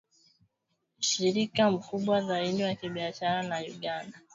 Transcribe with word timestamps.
mshirika 0.99 1.71
mkubwa 1.71 2.21
zaidi 2.21 2.63
wa 2.63 2.75
kibiashara 2.75 3.43
na 3.43 3.59
Uganda 3.59 4.17